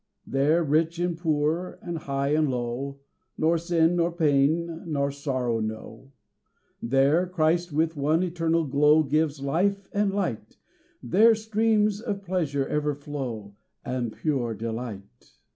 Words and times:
There 0.25 0.63
rich 0.63 0.97
and 0.97 1.15
poor, 1.15 1.77
and 1.83 1.95
high 1.99 2.29
and 2.29 2.49
low, 2.49 3.01
Nor 3.37 3.59
sin, 3.59 3.97
nor 3.97 4.11
pain, 4.11 4.81
nor 4.91 5.11
sorrow 5.11 5.59
know: 5.59 6.11
There 6.81 7.27
Christ 7.27 7.71
with 7.71 7.95
one 7.95 8.23
eternal 8.23 8.65
glow 8.65 9.03
Gives 9.03 9.41
life 9.43 9.87
and 9.93 10.11
light 10.11 10.57
There 11.03 11.35
streams 11.35 12.01
of 12.01 12.23
pleasure 12.23 12.65
ever 12.65 12.95
flow, 12.95 13.53
And 13.85 14.11
pure 14.11 14.55
delight. 14.55 15.35